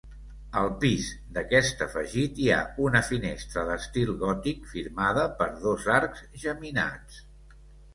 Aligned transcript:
Al 0.61 0.69
pis 0.83 1.09
d'aquest 1.35 1.83
afegit 1.87 2.41
hi 2.45 2.49
ha 2.55 2.59
una 2.87 3.03
finestra 3.11 3.69
d'estil 3.71 4.13
gòtic 4.27 4.69
firmada 4.75 5.31
per 5.43 5.53
dos 5.71 5.89
arcs 6.03 6.29
geminats. 6.49 7.25